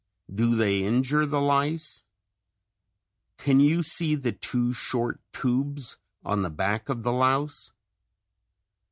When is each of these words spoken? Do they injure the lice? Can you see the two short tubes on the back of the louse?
Do 0.33 0.55
they 0.55 0.81
injure 0.81 1.27
the 1.27 1.39
lice? 1.39 2.05
Can 3.37 3.59
you 3.59 3.83
see 3.83 4.15
the 4.15 4.31
two 4.31 4.73
short 4.73 5.19
tubes 5.31 5.97
on 6.25 6.41
the 6.41 6.49
back 6.49 6.89
of 6.89 7.03
the 7.03 7.11
louse? 7.13 7.71